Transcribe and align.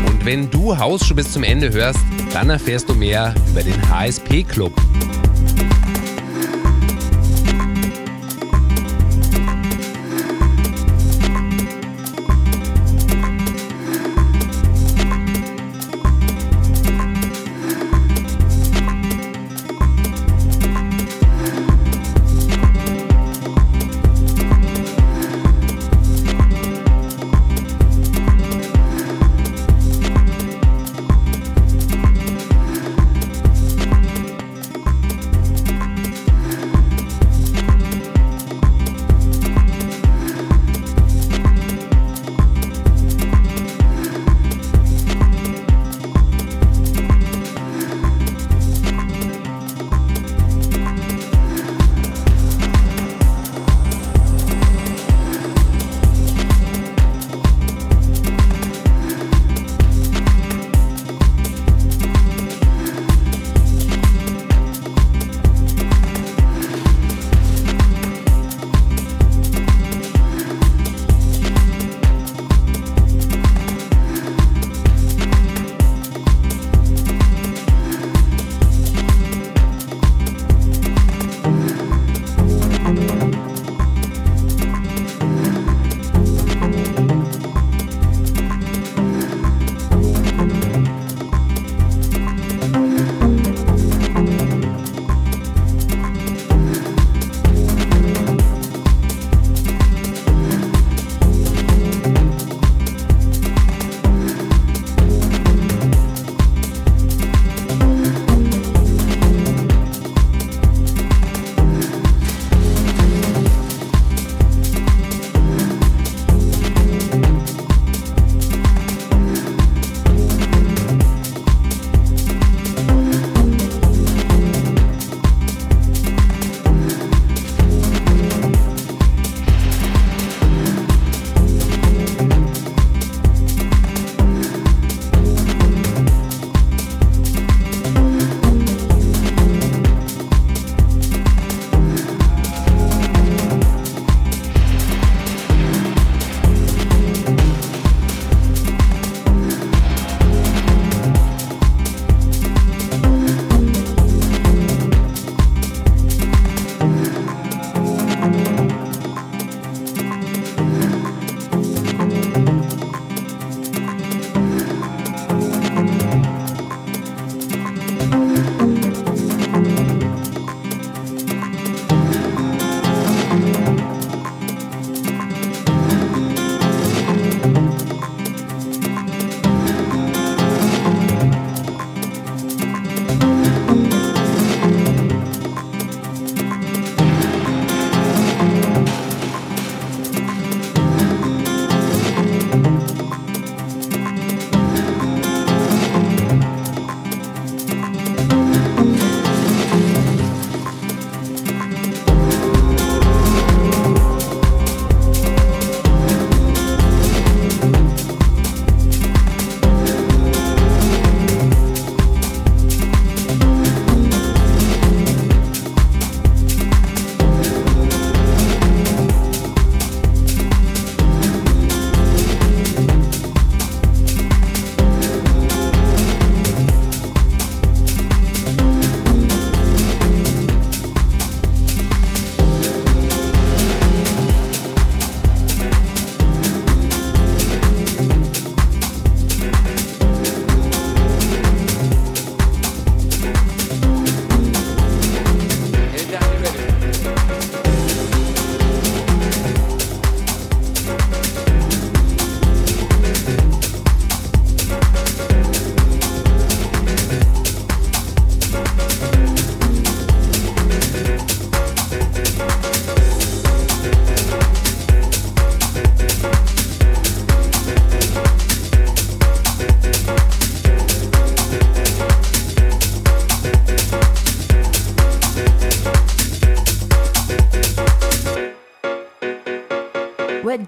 Und 0.07 0.25
wenn 0.25 0.51
du 0.51 0.77
Hausschuh 0.77 1.15
bis 1.15 1.33
zum 1.33 1.45
Ende 1.45 1.71
hörst, 1.71 2.01
dann 2.33 2.51
erfährst 2.51 2.89
du 2.89 2.95
mehr 2.95 3.33
über 3.53 3.63
den 3.63 3.81
HSP 3.89 4.43
Club. 4.43 4.73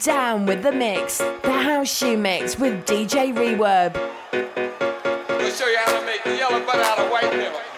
Down 0.05 0.45
with 0.45 0.63
the 0.63 0.71
mix, 0.71 1.19
the 1.19 1.51
house 1.51 1.89
shoe 1.89 2.19
mix 2.19 2.59
with 2.59 2.85
DJ 2.85 3.33
Reverb. 3.33 3.95
We'll 5.29 5.51
show 5.51 5.67
you 5.67 5.79
how 5.79 5.99
to 5.99 6.05
make 6.05 6.23
yellow 6.27 6.65
butter 6.67 6.83
out 6.83 6.99
of 6.99 7.11
white. 7.11 7.74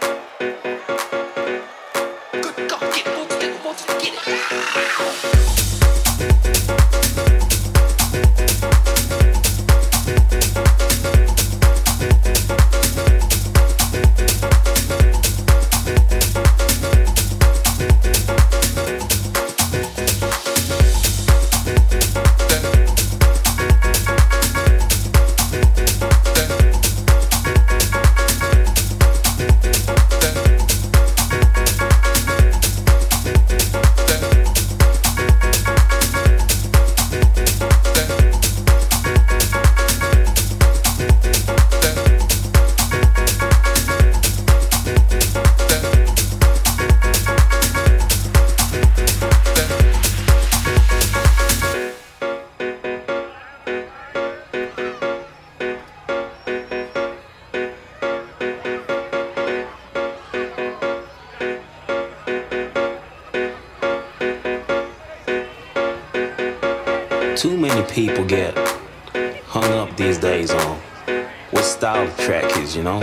You 72.76 72.82
know? 72.82 73.00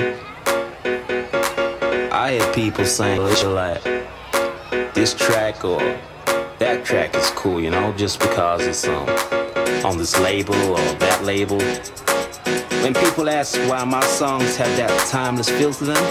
I 2.11 2.33
hear 2.33 2.53
people 2.53 2.85
saying 2.85 3.21
like 3.21 3.83
this 4.93 5.15
track 5.15 5.65
or 5.65 5.79
that 6.59 6.85
track 6.85 7.15
is 7.15 7.31
cool, 7.31 7.59
you 7.59 7.71
know, 7.71 7.91
just 7.93 8.19
because 8.19 8.67
it's 8.67 8.87
um, 8.87 9.09
on 9.83 9.97
this 9.97 10.19
label 10.19 10.55
or 10.55 10.77
that 10.77 11.23
label. 11.23 11.59
When 12.83 12.93
people 12.93 13.29
ask 13.29 13.57
why 13.69 13.83
my 13.83 14.03
songs 14.03 14.55
have 14.57 14.77
that 14.77 15.07
timeless 15.09 15.49
feel 15.49 15.73
to 15.73 15.85
them, 15.85 16.03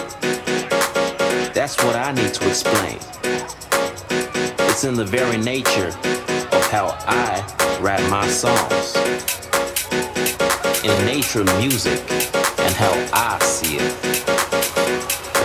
that's 1.55 1.77
what 1.85 1.95
I 1.95 2.13
need 2.13 2.35
to 2.35 2.49
explain. 2.49 2.99
It's 4.69 4.85
in 4.85 4.95
the 4.95 5.05
very 5.05 5.37
nature 5.37 5.89
of 5.89 6.71
how 6.71 6.97
I 7.07 7.79
write 7.81 8.09
my 8.11 8.27
songs. 8.27 8.97
In 10.85 10.89
the 10.89 11.05
nature 11.05 11.45
music 11.59 12.01
and 12.11 12.75
how 12.75 12.93
I 13.13 13.39
see 13.45 13.77
it. 13.77 13.95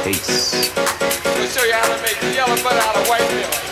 Peace. 0.03 0.73
We'll 1.25 1.47
show 1.47 1.63
you 1.63 1.73
how 1.73 1.95
to 1.95 2.01
make 2.01 2.35
yellow 2.35 2.55
butter 2.63 2.79
out 2.79 2.95
of 2.95 3.07
white 3.07 3.29
milk. 3.35 3.66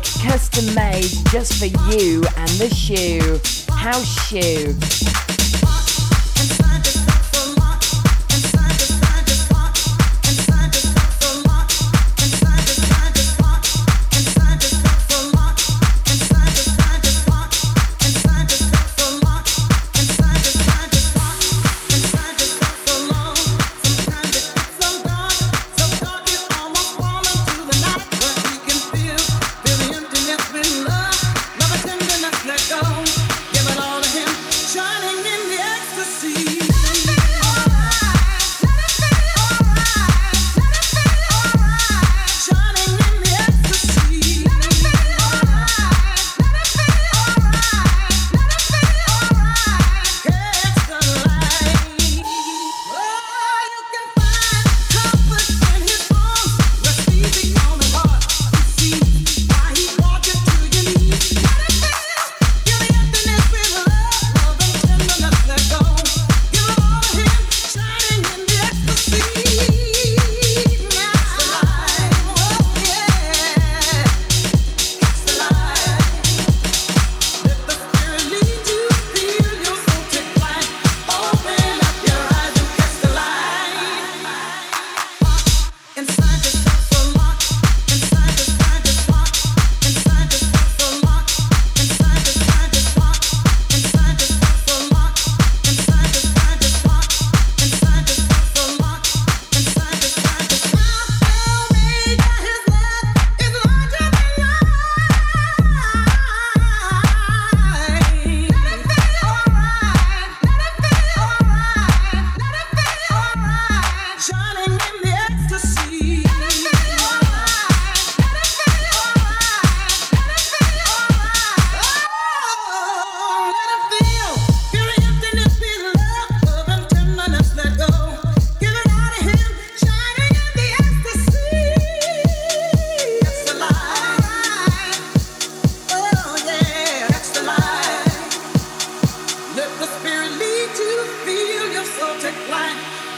Custom 0.00 0.74
made 0.74 1.10
just 1.30 1.54
for 1.54 1.66
you 1.66 2.22
and 2.36 2.48
the 2.58 2.72
shoe. 2.74 3.40
House 3.74 4.28
shoe. 4.28 5.31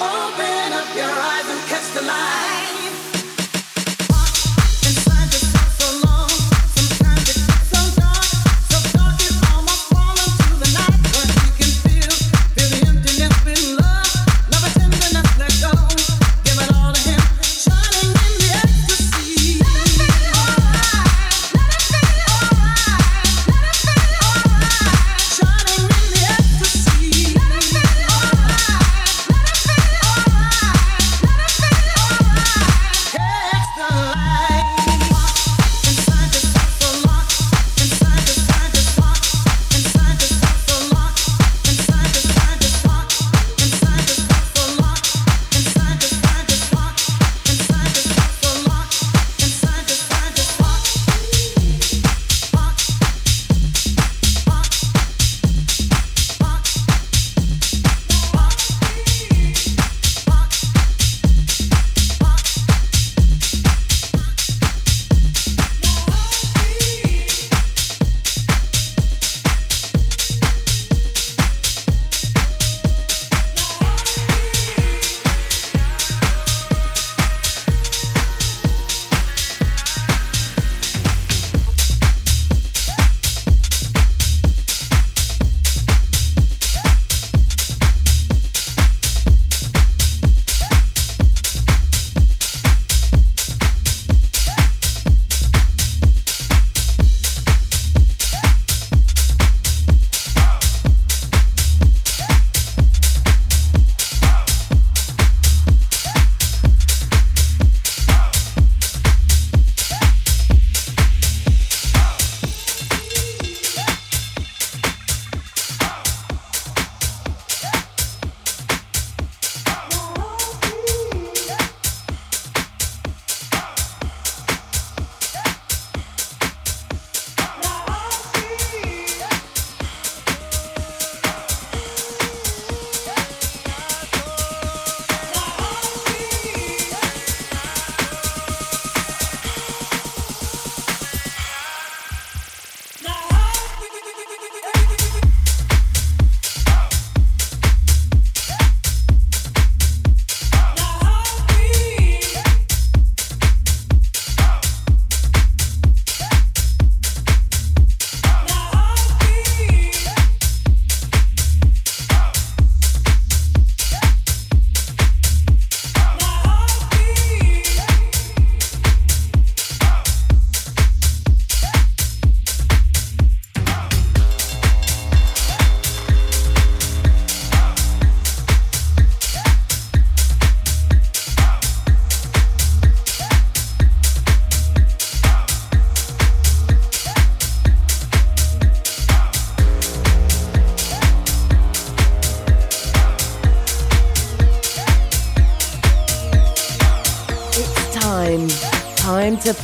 Open 0.00 0.72
up 0.72 0.96
your 0.96 1.06
eyes. 1.06 1.33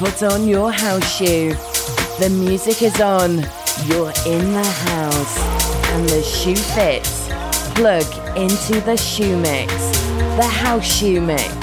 Put 0.00 0.22
on 0.22 0.48
your 0.48 0.72
house 0.72 1.18
shoe. 1.18 1.50
The 2.18 2.30
music 2.30 2.80
is 2.80 3.02
on, 3.02 3.36
you're 3.84 4.14
in 4.24 4.52
the 4.54 4.64
house, 4.88 5.38
and 5.90 6.08
the 6.08 6.22
shoe 6.22 6.56
fits. 6.56 7.28
Plug 7.74 8.06
into 8.34 8.80
the 8.80 8.96
shoe 8.96 9.36
mix, 9.36 9.74
the 10.38 10.48
house 10.50 10.86
shoe 10.86 11.20
mix. 11.20 11.59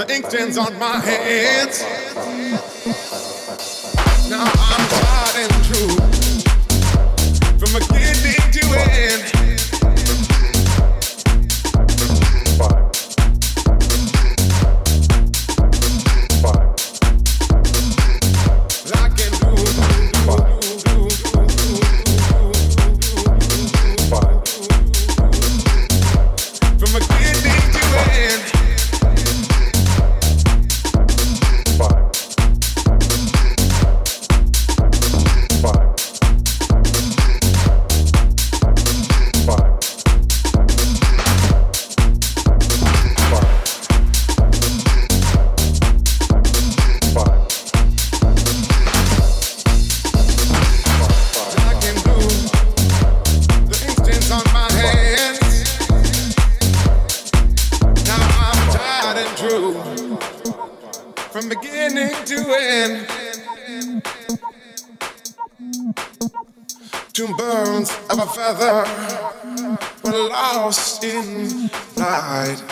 The 0.00 0.14
ink 0.14 0.30
stains 0.30 0.56
on 0.56 0.78
my 0.78 0.98
hands. 0.98 1.82
Now 4.30 4.50
I'm 4.50 4.89
doing? 62.24 63.06
Two 67.12 67.28
burns 67.36 67.90
of 68.08 68.18
a 68.18 68.26
feather 68.26 68.84
were 70.04 70.28
lost 70.28 71.04
in 71.04 71.68
light. 71.96 72.62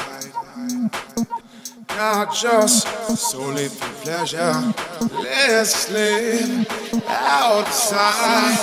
Not 1.91 2.35
just 2.35 2.87
solely 3.17 3.69
for 3.69 3.89
pleasure, 4.03 4.75
let's 5.13 5.91
live 5.91 6.67
outside. 7.09 8.59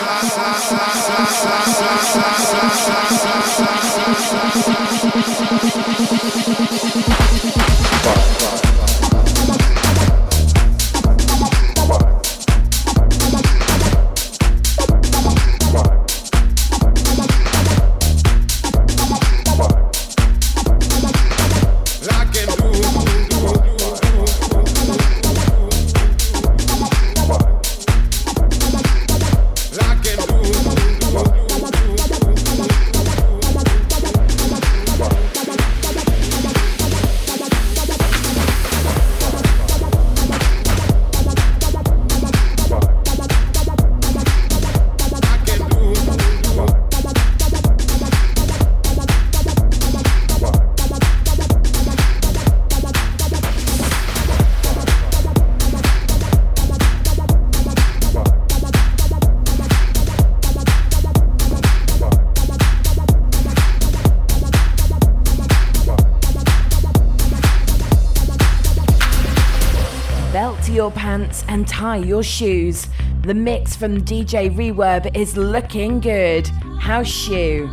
And 71.48 71.68
tie 71.68 71.98
your 71.98 72.24
shoes. 72.24 72.88
The 73.22 73.34
mix 73.34 73.76
from 73.76 74.02
DJ 74.02 74.50
Reverb 74.54 75.16
is 75.16 75.38
looking 75.38 76.00
good. 76.00 76.48
House 76.80 77.08
shoe. 77.08 77.70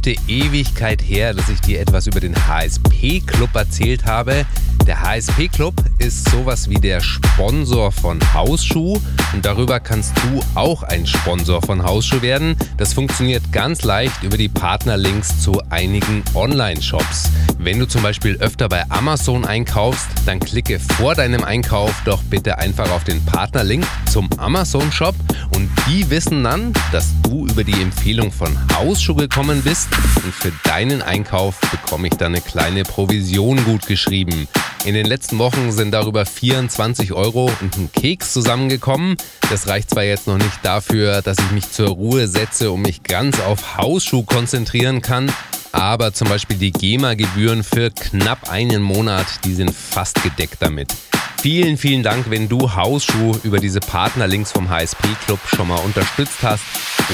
Gefühlte 0.00 0.20
Ewigkeit 0.28 1.02
her, 1.02 1.34
dass 1.34 1.48
ich 1.48 1.60
dir 1.60 1.80
etwas 1.80 2.06
über 2.06 2.20
den 2.20 2.34
HSP 2.34 3.20
Club 3.20 3.54
erzählt 3.54 4.06
habe. 4.06 4.46
Der 4.90 5.02
HSP 5.02 5.46
Club 5.46 5.74
ist 6.00 6.28
sowas 6.30 6.68
wie 6.68 6.74
der 6.74 7.00
Sponsor 7.00 7.92
von 7.92 8.18
Hausschuh 8.34 9.00
und 9.32 9.46
darüber 9.46 9.78
kannst 9.78 10.12
du 10.16 10.40
auch 10.56 10.82
ein 10.82 11.06
Sponsor 11.06 11.62
von 11.62 11.84
Hausschuh 11.84 12.22
werden. 12.22 12.56
Das 12.76 12.94
funktioniert 12.94 13.52
ganz 13.52 13.84
leicht 13.84 14.24
über 14.24 14.36
die 14.36 14.48
Partnerlinks 14.48 15.42
zu 15.42 15.62
einigen 15.70 16.24
Online-Shops. 16.34 17.30
Wenn 17.58 17.78
du 17.78 17.86
zum 17.86 18.02
Beispiel 18.02 18.34
öfter 18.38 18.68
bei 18.68 18.82
Amazon 18.90 19.44
einkaufst, 19.44 20.08
dann 20.26 20.40
klicke 20.40 20.80
vor 20.80 21.14
deinem 21.14 21.44
Einkauf 21.44 21.94
doch 22.04 22.24
bitte 22.24 22.58
einfach 22.58 22.90
auf 22.90 23.04
den 23.04 23.24
Partnerlink 23.24 23.86
zum 24.10 24.28
Amazon-Shop 24.38 25.14
und 25.54 25.70
die 25.86 26.10
wissen 26.10 26.42
dann, 26.42 26.72
dass 26.90 27.10
du 27.22 27.46
über 27.46 27.62
die 27.62 27.80
Empfehlung 27.80 28.32
von 28.32 28.58
Hausschuh 28.74 29.14
gekommen 29.14 29.62
bist 29.62 29.88
und 30.24 30.34
für 30.34 30.50
deinen 30.64 31.00
Einkauf 31.00 31.60
bekomme 31.60 32.08
ich 32.08 32.14
dann 32.14 32.34
eine 32.34 32.40
kleine 32.40 32.82
Provision 32.82 33.64
gut 33.64 33.86
geschrieben. 33.86 34.48
In 34.84 34.94
den 34.94 35.04
letzten 35.04 35.38
Wochen 35.38 35.72
sind 35.72 35.90
darüber 35.90 36.24
24 36.24 37.12
Euro 37.12 37.50
und 37.60 37.76
ein 37.76 37.90
Keks 37.92 38.32
zusammengekommen. 38.32 39.16
Das 39.50 39.66
reicht 39.66 39.90
zwar 39.90 40.04
jetzt 40.04 40.26
noch 40.26 40.38
nicht 40.38 40.58
dafür, 40.62 41.20
dass 41.20 41.38
ich 41.38 41.50
mich 41.50 41.70
zur 41.70 41.88
Ruhe 41.88 42.26
setze 42.26 42.72
und 42.72 42.80
mich 42.80 43.02
ganz 43.02 43.40
auf 43.40 43.76
Hausschuh 43.76 44.22
konzentrieren 44.22 45.02
kann, 45.02 45.30
aber 45.72 46.14
zum 46.14 46.28
Beispiel 46.28 46.56
die 46.56 46.72
GEMA-Gebühren 46.72 47.62
für 47.62 47.90
knapp 47.90 48.50
einen 48.50 48.80
Monat, 48.80 49.26
die 49.44 49.52
sind 49.52 49.70
fast 49.70 50.22
gedeckt 50.22 50.56
damit. 50.60 50.94
Vielen, 51.42 51.78
vielen 51.78 52.02
Dank, 52.02 52.28
wenn 52.28 52.50
du 52.50 52.74
Hausschuh 52.74 53.34
über 53.44 53.60
diese 53.60 53.80
Partnerlinks 53.80 54.52
vom 54.52 54.68
HSP 54.68 55.02
Club 55.24 55.40
schon 55.46 55.68
mal 55.68 55.78
unterstützt 55.78 56.42
hast 56.42 56.62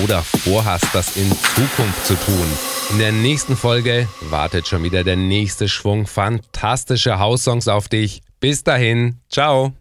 oder 0.02 0.20
vorhast, 0.20 0.88
das 0.92 1.16
in 1.16 1.30
Zukunft 1.30 2.04
zu 2.04 2.14
tun. 2.14 2.46
In 2.90 2.98
der 2.98 3.12
nächsten 3.12 3.56
Folge 3.56 4.08
wartet 4.22 4.66
schon 4.66 4.82
wieder 4.82 5.04
der 5.04 5.14
nächste 5.14 5.68
Schwung 5.68 6.08
fantastische 6.08 7.20
Haussongs 7.20 7.68
auf 7.68 7.88
dich. 7.88 8.20
Bis 8.40 8.64
dahin, 8.64 9.20
ciao. 9.28 9.72